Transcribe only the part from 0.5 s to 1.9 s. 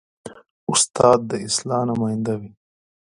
استاد د اصلاح